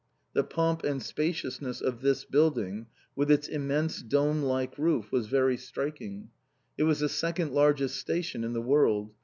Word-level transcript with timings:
The 0.33 0.43
pomp 0.43 0.83
and 0.83 0.99
spaciousness 0.99 1.79
of 1.79 2.01
this 2.01 2.25
building, 2.25 2.87
with 3.15 3.29
its 3.29 3.47
immense 3.47 4.01
dome 4.01 4.41
like 4.41 4.79
roof, 4.79 5.11
was 5.11 5.27
very 5.27 5.57
striking. 5.57 6.31
It 6.75 6.85
was 6.85 7.01
the 7.01 7.07
second 7.07 7.51
largest 7.51 7.97
station 7.97 8.43
in 8.43 8.53
the 8.53 8.63
world. 8.63 9.13